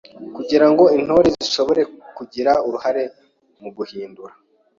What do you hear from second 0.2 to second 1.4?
Kugira ngo intore